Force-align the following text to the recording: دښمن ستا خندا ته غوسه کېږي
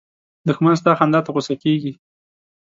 دښمن 0.47 0.73
ستا 0.81 0.91
خندا 0.99 1.19
ته 1.25 1.29
غوسه 1.35 1.55
کېږي 1.63 1.91